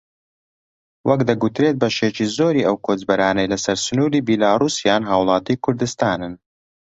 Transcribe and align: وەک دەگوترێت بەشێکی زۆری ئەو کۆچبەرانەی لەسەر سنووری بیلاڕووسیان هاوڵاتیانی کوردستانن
وەک 1.07 1.21
دەگوترێت 1.29 1.75
بەشێکی 1.81 2.25
زۆری 2.37 2.65
ئەو 2.67 2.75
کۆچبەرانەی 2.85 3.51
لەسەر 3.53 3.77
سنووری 3.85 4.25
بیلاڕووسیان 4.27 5.01
هاوڵاتیانی 5.09 5.61
کوردستانن 5.65 6.33